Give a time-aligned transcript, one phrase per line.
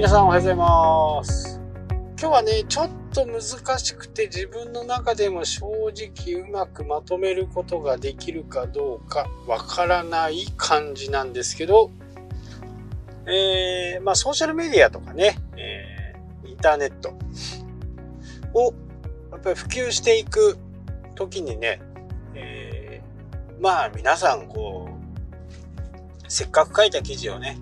[0.00, 1.60] 皆さんおはようございます。
[2.18, 11.90] 今日はね、ちょっと難しくて自分の中でも正直うまくまとめることができるかどうかわからない感じなんですけど、
[13.26, 17.12] えー、まあソーシャルメディアとかね、えー、インターネット
[18.54, 18.72] を
[19.32, 20.56] やっぱり普及していく
[21.14, 21.78] 時にね、
[22.34, 27.58] えー、まあ皆さんこう、せっかく書いた記事をね、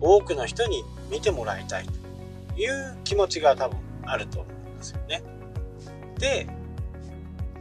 [0.00, 5.22] 多くの人に見てもらいたいという気持ちが多分あると思うんですよね。
[6.18, 6.46] で、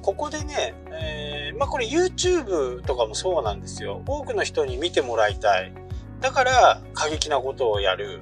[0.02, 4.02] ここでね、えー、まあこれ YouTube とかもそうなんですよ。
[4.08, 5.74] 多くの人に見てもらいたい。
[6.22, 8.22] だから過激なことをやる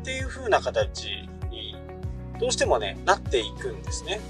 [0.00, 1.06] っていう風な形
[1.50, 1.76] に
[2.40, 4.20] どうしてもね、なっていくんですね。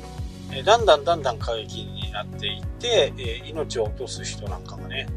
[0.52, 5.08] えー、だんだんだんだん過激になっていって、えー、命を落とす人なんかもね、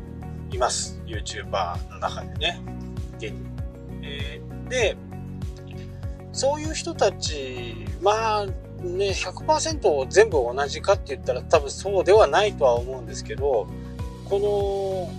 [0.51, 1.01] います。
[1.05, 2.61] YouTuber の中でね。
[3.17, 3.57] 現に
[4.03, 4.95] えー、で、
[6.37, 13.67] そういう人たち、まあね、100%全部同じかって言ったら多分そうではないとは思うんですけど、
[14.29, 15.11] この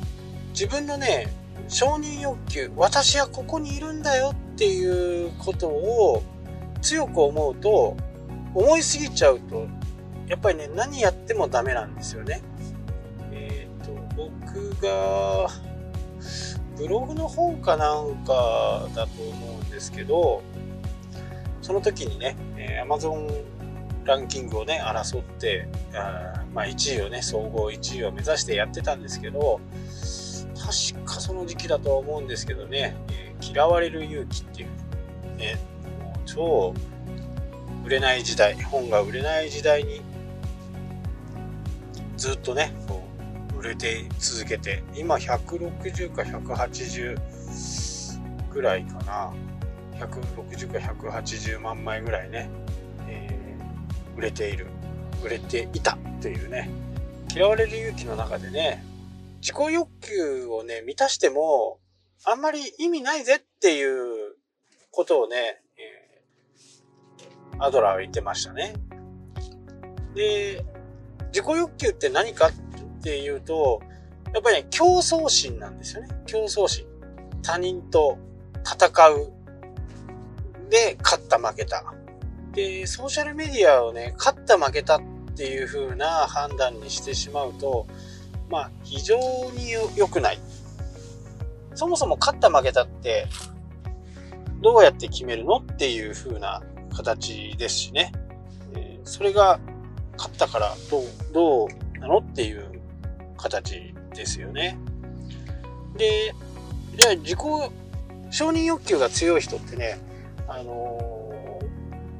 [0.50, 1.26] 自分のね、
[1.66, 6.22] 承認欲求、私はここにいるんだよっていうことを
[6.82, 7.96] 強く思うと、
[8.54, 9.66] 思いすぎちゃうと、
[10.28, 12.42] やっぱりね、何やってもダメなんですよね。
[13.32, 15.48] えっ、ー、と、僕が、
[16.76, 20.42] ブログの本かなんかだと思うんですけど、
[21.68, 23.44] その時にね、えー、Amazon
[24.06, 29.60] ランキングをね、争って、あまあ1位をね、総合1位を目指してやってたんですけど、
[30.54, 34.68] 確かその時期だと思うんですけどね、えー、嫌われる勇気っていう、
[35.36, 35.58] ね、
[36.02, 36.72] もう超
[37.84, 40.00] 売れない時代、本が売れない時代に、
[42.16, 43.06] ずっとね、こ
[43.54, 47.18] う売れて続けて今160か180
[48.54, 49.34] ぐらいかな。
[49.98, 52.50] 160か180万枚ぐらいね、
[53.08, 54.66] えー、売れている
[55.22, 56.70] 売れていたっていうね
[57.34, 58.84] 嫌われる勇気の中でね
[59.40, 61.78] 自己欲求をね満たしても
[62.24, 64.36] あんまり意味ないぜっていう
[64.90, 68.74] ことをね、えー、アドラーは言ってましたね
[70.14, 70.64] で
[71.32, 72.52] 自己欲求って何かっ
[73.02, 73.80] ていうと、
[74.32, 76.08] やっぱりね、競争心なんですよね。
[76.26, 76.86] 競争心。
[77.42, 78.18] 他人と
[78.64, 79.32] 戦う。
[80.70, 81.84] で、勝った負けた。
[82.52, 85.02] で、ソーシャルメディアをね、勝った負けたっ
[85.36, 87.86] ていう風な判断にしてしまうと、
[88.50, 89.16] まあ、非常
[89.52, 90.38] に良くない。
[91.74, 93.26] そもそも勝った負けたって、
[94.60, 96.62] どうやって決めるのっていう風な
[96.94, 98.12] 形ですしね。
[98.74, 99.60] え、それが
[100.16, 102.80] 勝ったからどう、どうなのっていう
[103.36, 104.78] 形ですよね。
[105.96, 106.34] で、
[106.96, 107.38] じゃあ自己
[108.30, 109.98] 承認欲求が強い人ってね、
[110.48, 111.60] あの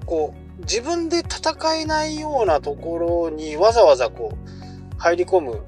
[0.01, 5.65] ー、こう、自分で戦えないようなところにわざわざこう、入り込む、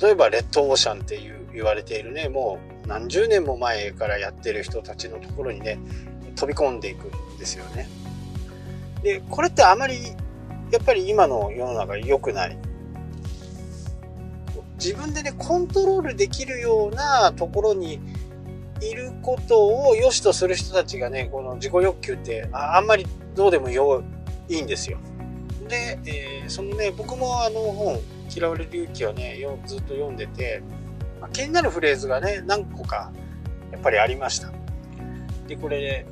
[0.00, 5.78] 例えばレッドオーシャンっていう言われているね、もう何十年も前からやってる人たちのところにね、
[6.34, 7.88] 飛び込んでいくんですよね。
[9.02, 10.14] で、これってあまり、
[10.70, 12.56] やっぱり今の世の中良くない。
[14.82, 18.00] 自分でね、コントロールできるようなところに
[18.82, 24.02] いることを良しとする人たちがね、この自己欲求ってああんまりどうでもよ
[24.48, 24.98] いいんですよ。
[25.68, 28.00] で、えー、そのね、僕もあの本、
[28.34, 30.62] 嫌われる勇気をね、ずっと読んでて、
[31.20, 33.12] まあ、気になるフレーズがね、何個か
[33.70, 34.52] やっぱりありました。
[35.46, 36.06] で、これ、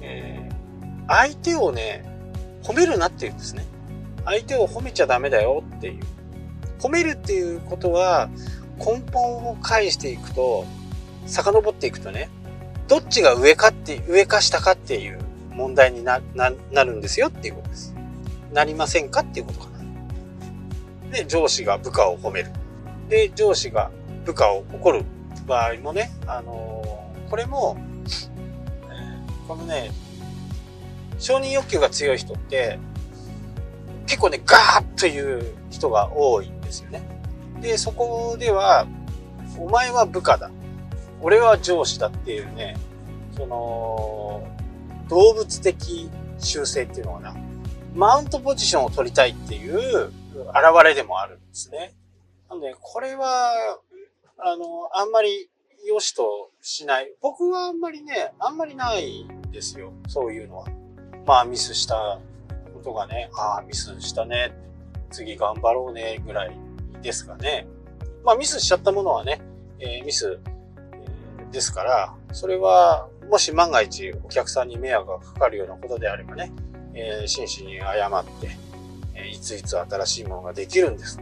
[0.00, 2.04] えー、相手をね、
[2.62, 3.64] 褒めるなっていうんですね。
[4.24, 6.00] 相手を褒めちゃダメだよっていう。
[6.78, 8.30] 褒めるっていうことは
[8.78, 10.64] 根本を返していくと
[11.26, 12.28] 遡っていくとね
[12.88, 15.18] どっちが上かって上か下かっていう
[15.52, 17.94] 問題になななるんですよっていうことです
[18.52, 22.50] なりませんかっていうことかなで上司が部下を褒める
[23.08, 23.90] で上司が
[24.24, 25.04] 部下を怒る
[25.46, 27.76] 場合もねあのー、これも、
[29.48, 29.90] このね
[31.18, 32.78] 承認欲求が強い人って
[34.06, 37.02] 結構ねガーッという人が多いんですよね。
[37.60, 38.86] で、そこでは、
[39.58, 40.50] お前は部下だ。
[41.22, 42.76] 俺は上司だっていうね、
[43.36, 44.46] その、
[45.08, 47.36] 動物的習性っていうのかな。
[47.94, 50.12] マウントポジションを取りたいっていう現
[50.84, 51.94] れでもあるんですね。
[52.48, 53.52] なので、これは、
[54.38, 55.50] あの、あんまり
[55.86, 57.12] 良しとしない。
[57.20, 59.92] 僕はあんまりね、あんまりないですよ。
[60.08, 60.66] そういうのは。
[61.26, 62.18] まあ、ミスした
[62.72, 64.52] ことがね、ああ、ミスしたね。
[65.10, 66.56] 次頑張ろうね、ぐらい
[67.02, 67.66] ですかね。
[68.24, 69.40] まあミスしちゃったものはね、
[69.78, 70.38] えー、ミス、
[71.52, 76.52] ですから、それはもし万が一お客さんに迷惑がかかるようなことであればね、
[76.94, 78.56] えー、真摯に謝って、
[79.14, 81.20] えいついつ新しいものができるんです。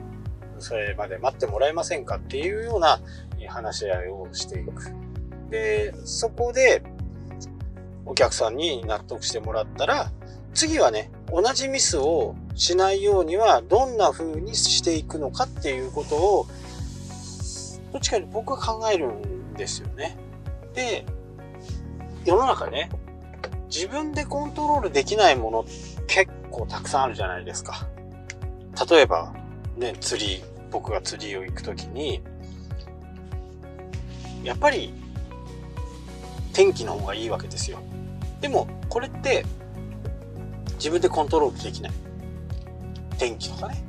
[0.58, 3.00] それまで待ってもらえませんかっていうような
[3.48, 4.92] 話し合いをしていく。
[5.50, 6.82] で、そこで
[8.04, 10.10] お客さんに納得してもらったら、
[10.54, 16.46] 次はね、同じミスをしないようにはどんな風にしていくのかっていうことを、
[17.92, 20.16] どっちかに僕は考えるんですよね。
[20.72, 21.04] で、
[22.24, 22.88] 世の中ね、
[23.68, 25.64] 自分でコントロールできないもの
[26.06, 27.86] 結構たくさんあるじゃないですか。
[28.90, 29.34] 例えば、
[29.76, 32.22] ね、釣り、僕が釣りを行くときに、
[34.42, 34.94] やっぱり
[36.52, 37.78] 天気の方がいいわけですよ。
[38.40, 39.44] でも、これって
[40.74, 41.92] 自分でコントロールできない。
[43.18, 43.82] 天気とかね。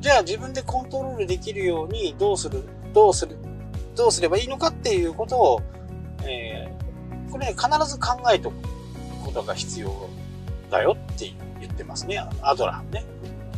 [0.00, 2.62] じゃあ自分でコントロールできるようにどうする、
[2.96, 3.36] どうする、
[3.94, 5.62] どうすればいいのかっていうことを、
[6.22, 8.56] えー、これ、ね、必ず考えておく
[9.26, 10.08] ことが必要
[10.70, 12.26] だよって言ってますね。
[12.40, 13.04] アドラーね。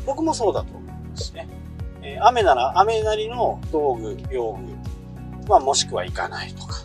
[0.05, 1.49] 僕もそうだと思いますね。
[2.03, 4.61] えー、雨なら雨なりの道具、用具、
[5.49, 6.83] まあもしくは行かないとか、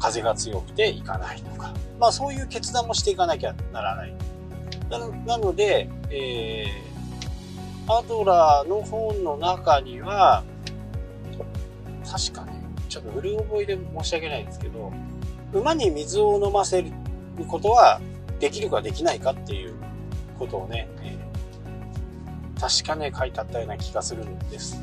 [0.00, 4.14] 風が強くて行かないとか、まあそういう決断もしていかなきゃならない。
[4.90, 10.42] ななので、えー、アドラーの本の中には、
[12.10, 12.52] 確かね、
[12.88, 14.92] ちょっとうる覚えで申し訳ないですけど、
[15.52, 16.90] 馬に水を飲ませる
[17.46, 18.00] ことは
[18.40, 19.74] できるかできないかっていう
[20.38, 24.82] ことをね、えー、確かね、書いてあったような気がするんです。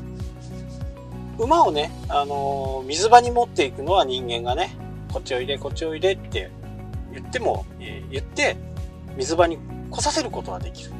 [1.38, 4.76] 馬をね、あのー、水場に持っていくのは人間がね、
[5.12, 6.50] こっちおいで、こっちおいでって
[7.12, 8.56] 言っても、えー、言って、
[9.16, 9.58] 水場に
[9.90, 10.92] 来させることはできる。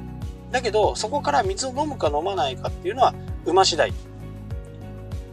[0.51, 3.15] だけど、そこから水を飲むか飲まないかっていうのは
[3.45, 3.93] 馬次第。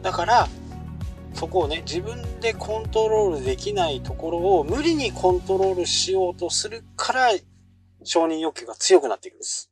[0.01, 0.47] だから、
[1.33, 7.29] そこをね、自分でコントロールできないところを無理にコントロールしようとするから、
[8.03, 9.71] 承認欲求が強くなっていくんです。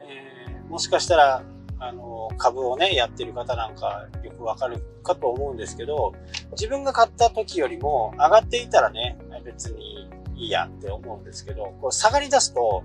[0.00, 1.42] えー、もしかしたら、
[1.78, 6.14] あの、株をね、やってる方なんかよくわかるかと思うんですけど、
[6.52, 12.82] 自分が買った時よりも上がっていたらね、別にいいやって思うんですけど、こう下がり出すと、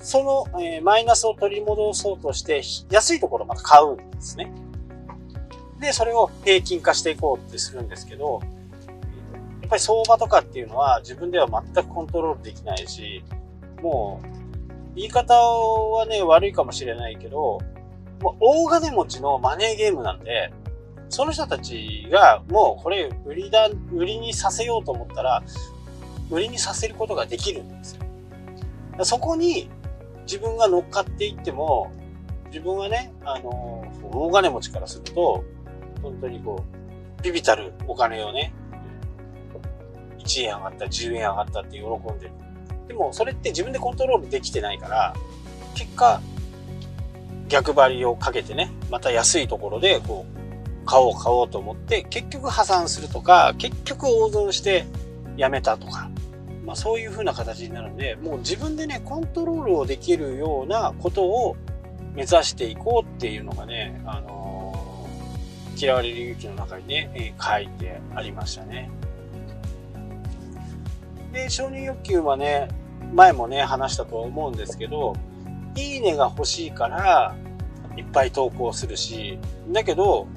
[0.00, 4.50] その、えー、マイナスを取り戻そうとして、安いところまた買うんですね。
[5.80, 8.40] で、それを平均化していこうってするんですけど、
[9.60, 13.22] やっぱり相場とかっていうのは自分では全くコントロールできないし、
[13.82, 17.60] もう、言い方はね、悪いかもしれないけど、
[18.20, 20.52] もう大金持ちのマネーゲームなんで、
[21.10, 25.42] その人たちがもうこれ売りだ、売りにさせようと思ったら、
[26.30, 29.04] 売りにさせることができるんですよ。
[29.04, 29.70] そこに
[30.28, 31.90] 自分が乗っかっていっても、
[32.48, 33.82] 自分はね、あの、
[34.12, 35.42] 大金持ちからすると、
[36.02, 36.62] 本当にこ
[37.18, 38.52] う、ビビたるお金をね、
[40.18, 42.32] 1円上がった、10円上がったって喜んでる。
[42.88, 45.14] でも、それって自分でコントロールできてないから、
[45.74, 46.20] 結果、
[47.48, 54.86] 逆張りをかけてね、また安いところで、こう、買おう買おうと思って、結局破産するとか、結局大損して
[55.38, 56.10] やめたとか、
[56.68, 61.56] まあそういう風な形になるんで、もう自分でね、コントロールをできるようなことを
[62.14, 68.90] 目指していこうっていうのがね、あのー、嫌われる勇気の中にね、えー、書いてありましたね。
[71.32, 72.68] で、承認欲求はね、
[73.14, 75.16] 前もね、話したと思うんですけど、
[75.74, 77.34] いいねが欲しいから、
[77.96, 79.38] いっぱい投稿するし、
[79.72, 80.28] だけど、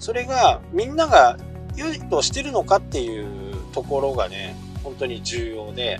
[0.00, 1.38] それがみんなが
[1.76, 5.98] 良いとしてるのかっていうところがね、本当に重要で、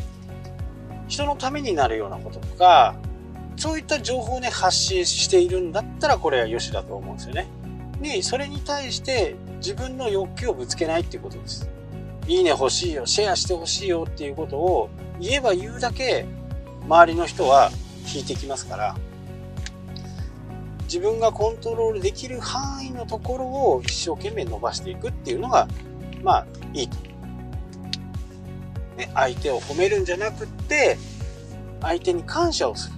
[1.09, 2.95] 人のためになるようなこととか、
[3.57, 7.49] そういった情報をね、発信しているんだったらこれは良しだと思うんですよね。
[8.01, 11.69] で、それに対して自分の欲求をぶつけないっていうことです。
[12.29, 16.27] いいね欲しいよ、シェアして欲しいよっていうことを言えば言うだけ
[16.85, 17.71] 周りの人は
[18.15, 18.95] 引いてきますから
[20.83, 25.69] 自分がコントロールできる範囲のところを一生懸命伸ばしていくっていうのが
[26.23, 27.08] まあいいと。
[28.99, 30.99] ね、相手を褒めるんじゃなくって
[31.81, 32.97] 相手に感謝をする。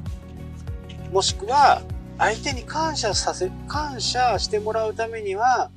[1.13, 1.83] もしくは
[2.19, 5.71] 相手に感謝させ、感謝してもらうためには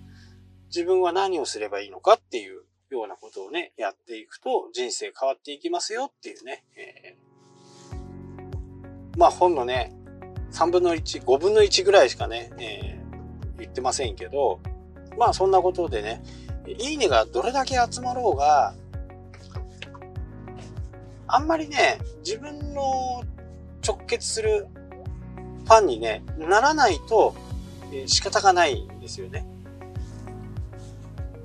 [0.68, 7.34] 自分は何をすればいいのかっていうようなことをね、やっていくと人生変わっていきますよっていうね、えー
[9.18, 9.94] まあ本のね、
[10.51, 14.60] 3分の1、5分の1ぐらいしかね、えー、言ってませんけど、
[15.18, 16.24] まあそんなことでね、
[16.65, 18.74] いいねがどれだけ集まろうが、
[21.33, 23.23] あんまりね、自分の
[23.85, 24.67] 直結する
[25.65, 27.35] ファンにね、ならないと
[27.95, 29.45] え仕方がないんですよね。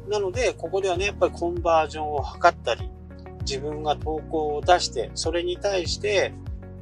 [0.09, 2.91] なので、ここではね、やっぱりコンバージョンを図ったり、
[3.41, 6.33] 自分が投稿を出して、それに対して、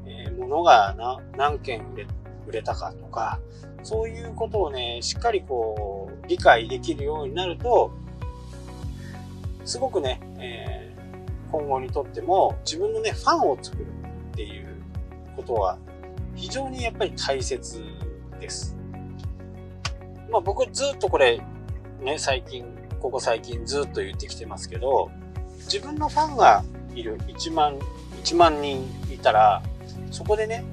[0.07, 0.95] えー、物が
[1.37, 2.07] 何件売れ
[2.47, 3.41] 売れたかとか、
[3.83, 7.91] そういうことをね、しっかりこう、理解できるようになると、
[9.65, 10.86] すごくね、えー、
[11.51, 13.87] 今後にとっても自分のね、ファンを作る
[14.33, 14.67] っていう
[15.37, 15.79] ことは
[16.35, 17.83] 非常にやっぱり大切
[18.41, 18.77] です。
[20.31, 21.41] まあ僕ずっとこれ、
[22.03, 22.65] ね、最近、
[23.01, 25.11] ここ最近ずっと言ってきてますけど、
[25.61, 27.79] 自分のファンがいる1万、
[28.23, 29.63] 1万人いたら、
[30.11, 30.65] そこでね、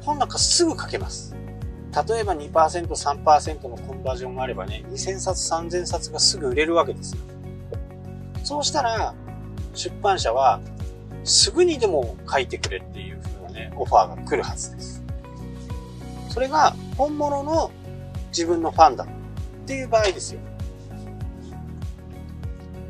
[0.00, 1.34] 本なんかすぐ書けます。
[2.08, 2.50] 例えば2%、
[2.88, 7.20] 3%のコンバージョンがあればね、2000冊、3000冊がすぐ売れるわけですよ。
[8.44, 9.14] そうしたら、
[9.76, 10.60] 出版社は、
[11.24, 15.04] すぐにでも書いてくれっていう風なね、オファーが来るはずです。
[16.28, 17.70] それが、本物の
[18.28, 19.08] 自分のファンだっ
[19.66, 20.40] ていう場合ですよ。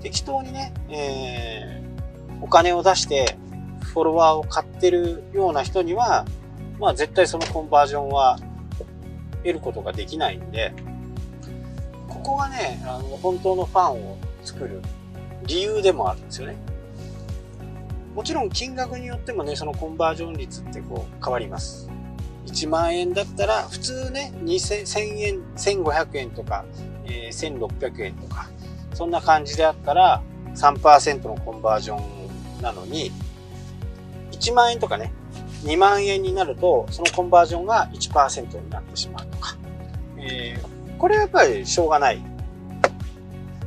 [0.01, 3.37] 適当にね、えー、お金を出して
[3.81, 6.27] フォロワーを買ってるような人には、
[6.79, 8.39] まあ絶対そのコンバージョンは
[9.39, 10.75] 得ることができないんで、
[12.09, 14.83] ここがね、あの、本当のファンを作る
[15.45, 16.57] 理由でもあるんですよね。
[18.17, 21.91] もちろん金額によってもね、そのコンバージョン率ってこう変わります。
[22.47, 26.65] 1万円だったら普通ね、2000 1000円、1500円とか、
[27.05, 28.49] えー、1600円とか、
[28.95, 30.23] そんな感じであったら
[30.55, 33.13] 3%のコンバージョンなのに、
[34.33, 35.13] 1万円とかね、
[35.65, 39.59] 2万円になると、そのコンバージョンが1%になってしまうとか。
[40.17, 42.25] えー、これはやっぱりしょうがない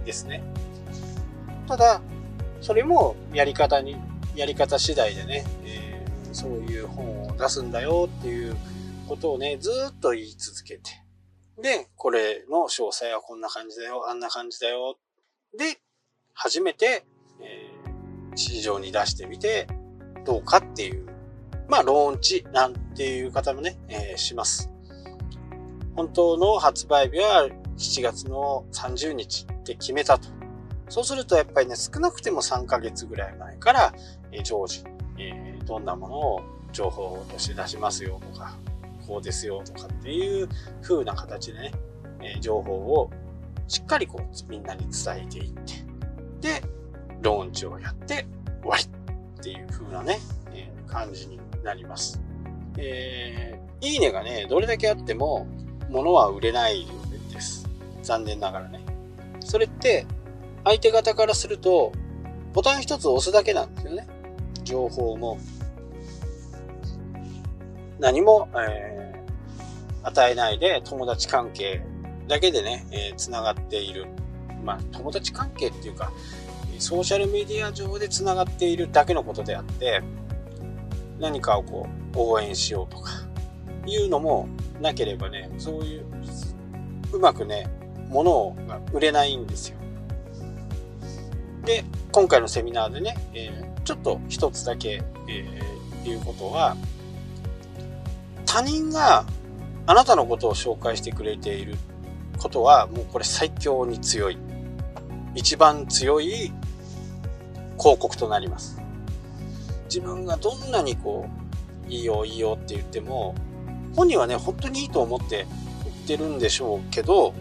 [0.05, 0.41] ですね。
[1.67, 2.01] ただ、
[2.61, 8.55] それもやり方に、やり方次第でね、えー、そういう本を出すんだよっていう
[9.07, 11.03] ことをね、ずっと言い続けて。
[11.61, 14.97] で、これの詳細はこんな感じだよ、あんな感じだよ。
[15.57, 15.79] で、
[16.33, 17.05] 初めて、
[17.41, 19.67] えー、市場に出してみて、
[20.25, 21.05] どうかっていう、
[21.67, 24.71] まあ、ローンチなんていう方もね、えー、します。
[25.95, 30.29] 本当の発売日は7月の30日って決めたと。
[30.87, 33.93] そうするとやっぱりね、少なくても3ヶ月ぐらい前から、
[34.31, 34.83] え常時、
[35.17, 38.57] えどんなものを情報として出しますよとか、
[39.07, 40.47] こうですよとかっていう
[40.81, 41.71] 風な形でね、
[42.21, 43.09] え情報を
[43.67, 45.73] しっかりこうみんなに伝えていって、
[46.41, 46.63] で、
[47.21, 48.27] ローンチをやって
[48.61, 50.19] 終わりっていう風なね、
[50.53, 52.21] え感じになります。
[52.77, 55.47] えー、いいねがね、どれだけあっても
[55.89, 56.87] 物は売れない
[57.31, 57.67] です。
[58.03, 58.81] 残念ながらね。
[59.39, 60.05] それって
[60.63, 61.91] 相手方からすると、
[62.53, 64.07] ボタン一つ押すだけなんですよね。
[64.69, 65.39] 情報も、
[67.99, 71.81] 何も、えー、与えないで友達関係
[72.27, 74.05] だけでね、えー、繋がっている。
[74.63, 76.11] まあ、友達関係っていうか、
[76.77, 80.03] ソーシャルメディア上で繋がっているだけのことであって、
[81.19, 83.11] 何かをこう、応援しようとか、
[83.85, 84.47] いうのも
[84.79, 86.05] なければね、そういう、
[87.13, 87.67] うまくね、
[88.09, 89.77] 物が売れないんですよ。
[91.65, 96.77] で、今回のセミナーでね、え、ちょっと一つだけ、えー、言うことは、
[98.45, 99.25] 他人が
[99.87, 101.75] あなたのことを紹介してくれている
[102.37, 104.37] ことは、もうこれ最強に強い。
[105.33, 106.53] 一番強い
[107.79, 108.79] 広告となります。
[109.85, 111.27] 自分がどんなにこ
[111.87, 113.33] う、いいよいいよって言っても、
[113.95, 115.47] 本人はね、本当にいいと思って
[115.83, 117.33] 言ってるんでしょうけど、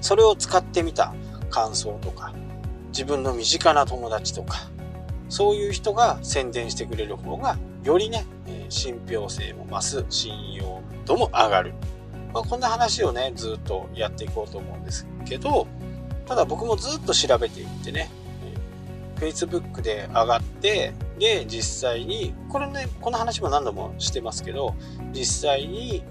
[0.00, 1.12] それを使ってみた
[1.50, 2.32] 感想とか、
[2.90, 4.70] 自分の身近な友達とか、
[5.32, 8.26] そういう人が宣伝してくれる方が、よりね、
[8.68, 11.72] 信憑性も増す、信用度も上がる。
[12.34, 15.66] まあ、こんな話をね、ずっとやっていこうと思うんですけど、
[16.26, 18.10] ただ僕もずっと調べていってね、
[19.16, 24.74] Facebook で上がって、で、実際に、これね、この話も何度もしてますけど、
[25.14, 26.04] 実際に、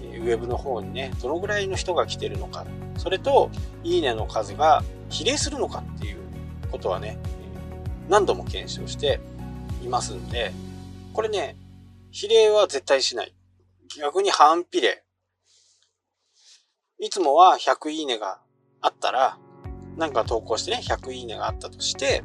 [0.00, 2.64] ウェブの方にね、どのぐらいの人が来てるのか、
[2.98, 3.50] それと、
[3.82, 6.18] いいねの数が比例するのかっていう
[6.70, 7.18] ことはね、
[8.10, 9.20] 何度も検証して
[9.84, 10.50] いますんで、
[11.14, 11.56] これね、
[12.10, 13.32] 比例は絶対しない。
[13.96, 15.04] 逆に反比例。
[16.98, 18.40] いつもは100いいねが
[18.80, 19.38] あったら、
[19.96, 22.24] なんか投稿してね、100いいねがあったとして、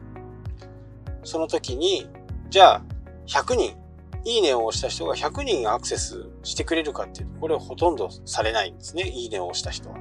[1.23, 2.09] その時に、
[2.49, 2.81] じゃあ、
[3.27, 3.77] 100人、
[4.25, 9.03] いいねを押した人が100人アクセスしてくれるかっていうと、これほとんどされないんですね。
[9.03, 9.97] いいねを押した人は。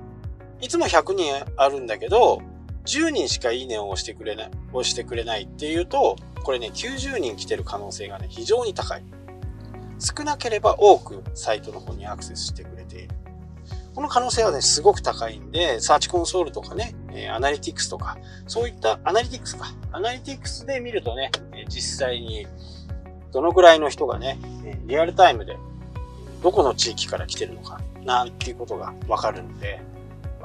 [0.62, 2.40] いつも100人あるんだけど、
[2.84, 9.02] 10人しかいいねを押してくれない、押してくれないっていうと、これね、90人来てる可能性がね、非常に高い。
[9.98, 13.14] 少なければ多くサイトの方にアクセスしてくれている。
[13.94, 19.72] この可能性はね、すごく高いんで、サーチコンソールとかね、えアナリティクスとか、そういったアナリティクスか。
[19.92, 21.30] アナリティクスで見るとね、
[21.68, 22.46] 実際に
[23.32, 24.38] どのぐらいの人がね、
[24.84, 25.56] リアルタイムで
[26.42, 29.80] どこの地域から来てるのか、なんていうことがわかるんで、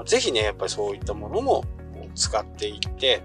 [0.05, 1.65] ぜひね、やっぱりそういったものも
[2.19, 3.23] 使っていって、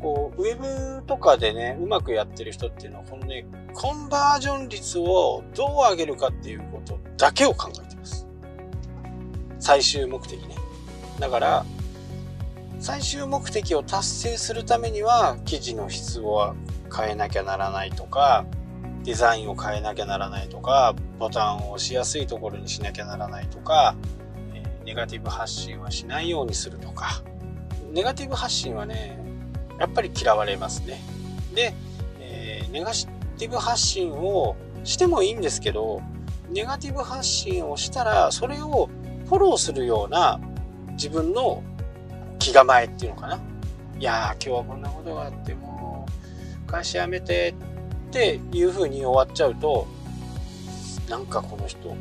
[0.00, 3.44] こう、ウェブとかでね、うまくやってる人っていうのは、このね、
[3.74, 8.26] コンバージョン率をどう上げるかっていうことだけを考えてます。
[9.58, 10.54] 最終目的ね。
[11.18, 11.64] だから、
[12.78, 16.54] 最終目的を達成するためには、記事の質を
[16.96, 18.46] 変えなきゃならないとか、
[19.02, 23.96] デザインを変えなきゃならないとか、ボタンを押しやすいところにしなきゃならないとか、
[24.84, 27.22] ネガティブ発信はしないようにするとか、
[27.96, 29.18] ネガティブ発信はね、
[29.80, 31.00] やっぱり嫌われますね。
[31.54, 31.72] で、
[32.20, 36.02] えー、ネガティブ発信をしてもいいんですけど、
[36.50, 38.90] ネガティブ発信をしたら、それを
[39.24, 40.38] フォローするような
[40.90, 41.62] 自分の
[42.38, 43.40] 気構えっていうのかな。
[43.98, 46.06] いやー、今日はこんなことがあって、も
[46.68, 47.54] う、会社辞めて
[48.08, 49.86] っていう風に終わっちゃうと、
[51.08, 51.96] なんかこの人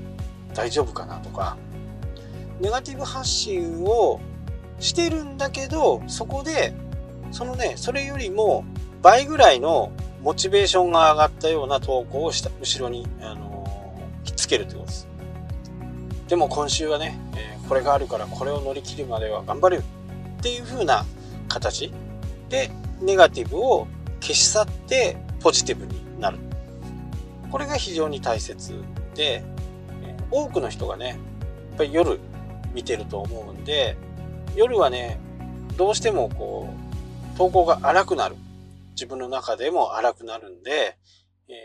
[0.53, 1.55] 大丈夫かなとか、
[2.59, 4.19] ネガティブ発信を
[4.79, 6.74] してるんだけど、そこで
[7.32, 8.65] そのね、それよりも
[9.01, 9.91] 倍ぐらいの
[10.22, 15.08] モチベーションが上がったような投稿をした後ろに、あのー、ひっつけるってことです。
[16.27, 19.84] でも今週はね、えー、これがあるからこれを乗り切るまでは頑張る
[20.39, 21.05] っていう風な
[21.48, 21.91] 形
[22.50, 23.88] でネガティブを
[24.22, 26.39] 消し去ってポジティブになる。
[27.51, 28.74] これが非常に大切
[29.13, 29.44] で、
[30.32, 31.17] 多くの人がね、やっ
[31.77, 32.20] ぱり夜
[32.74, 33.96] 見てると思うんで、
[34.55, 35.19] 夜はね、
[35.75, 36.69] どうしてもこ
[37.33, 38.35] う、投稿が荒くなる。
[38.91, 40.97] 自分の中でも荒くなるんで、
[41.50, 41.55] えー、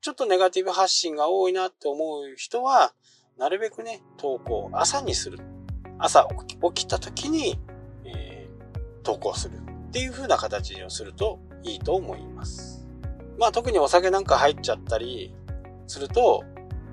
[0.00, 2.92] ちょっとネガティブ発信が多いなって思う人は、
[3.36, 5.40] なるべくね、投稿を朝にする。
[5.98, 6.28] 朝
[6.72, 7.58] 起きた時に、
[8.04, 12.86] えー、投稿するっていう風な形をするといいと思います。
[13.38, 15.34] まあ特にお酒なんか入っちゃったり
[15.88, 16.44] すると、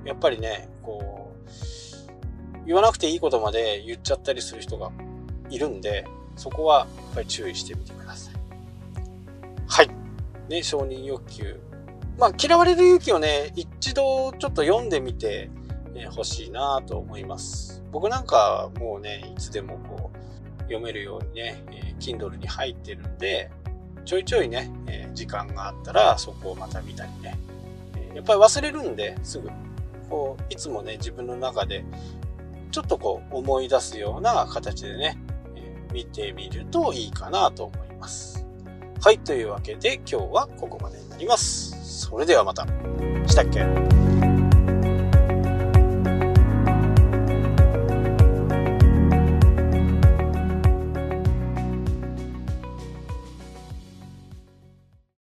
[0.03, 4.91] やっぱりね、こう、言わなくていいことまで言っちゃったりする人が
[5.51, 8.35] いるんで、そこはやっぱり注意してみてください。
[9.67, 9.89] はい。
[10.49, 11.59] ね、承認欲求。
[12.17, 15.49] まあ、嫌われる勇気をね、一度ちょっと読んでみて
[16.11, 17.83] ほしいなと思います。
[17.91, 23.51] 僕なんかもうね、いつでもこう、読めるようにね、え Kindle に入ってるんで、
[24.05, 27.37] ちょいちょいね、え時間があったらそこをまた見たりね。
[28.13, 29.49] やっぱり忘れるんで、すぐ。
[30.09, 31.83] こう、いつもね、自分の中で、
[32.71, 35.17] ちょっとこう、思い出すような形でね、
[35.91, 38.45] 見てみるといいかなと思います。
[39.01, 42.05] はい、というわけで今日はここまでになります。
[42.07, 42.65] それではまた。
[43.27, 44.00] したっけ？